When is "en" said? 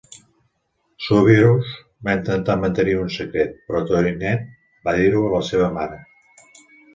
3.09-3.11